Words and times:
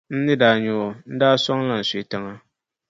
N 0.13 0.19
ni 0.25 0.33
daa 0.41 0.55
nya 0.61 0.73
o, 0.85 0.87
n-daa 1.13 1.35
sɔŋla 1.43 1.75
n 1.79 1.85
suhi 1.89 2.03
tiŋa. 2.09 2.33